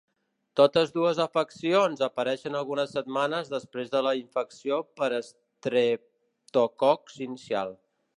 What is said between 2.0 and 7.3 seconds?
apareixen algunes setmanes després de la infecció per estreptococs